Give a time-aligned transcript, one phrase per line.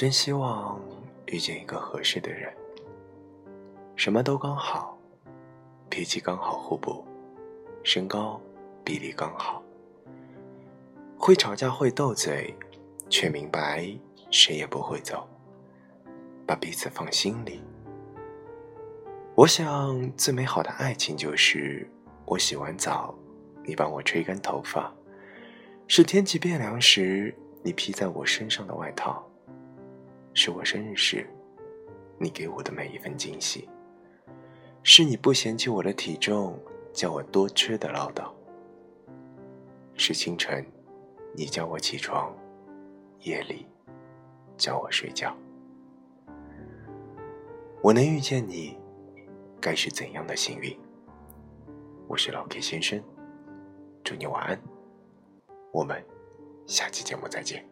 [0.00, 0.80] 真希望
[1.26, 2.50] 遇见一个合适的人，
[3.96, 4.96] 什么都刚好，
[5.90, 7.04] 脾气刚好互补，
[7.82, 8.40] 身高
[8.82, 9.62] 比例刚好，
[11.18, 12.56] 会吵架会斗嘴，
[13.10, 13.94] 却明白
[14.30, 15.28] 谁也不会走，
[16.46, 17.60] 把彼此放心里。
[19.34, 21.86] 我想最美好的爱情就是
[22.24, 23.14] 我洗完澡，
[23.66, 24.90] 你帮我吹干头发，
[25.86, 29.22] 是天气变凉时你披在我身上的外套。
[30.42, 31.28] 是我生日时，
[32.18, 33.68] 你给我的每一份惊喜；
[34.82, 36.58] 是你不嫌弃我的体重，
[36.94, 38.32] 叫我多吃的唠叨；
[39.98, 40.64] 是清晨，
[41.34, 42.34] 你叫我起床，
[43.18, 43.66] 夜里
[44.56, 45.36] 叫我睡觉。
[47.82, 48.78] 我能遇见你，
[49.60, 50.74] 该是怎样的幸运？
[52.08, 52.98] 我是老 K 先生，
[54.02, 54.58] 祝你晚安，
[55.70, 56.02] 我们
[56.66, 57.69] 下期节目再见。